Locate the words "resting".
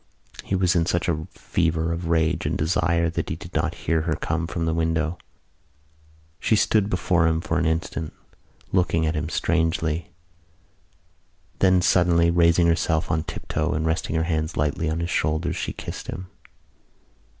13.85-14.15